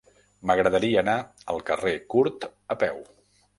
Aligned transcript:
M'agradaria 0.51 1.01
anar 1.03 1.15
al 1.55 1.63
carrer 1.69 1.93
Curt 2.17 2.51
a 2.77 2.81
peu. 2.85 3.01